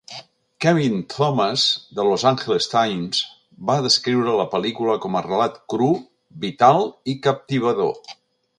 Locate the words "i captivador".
7.15-7.97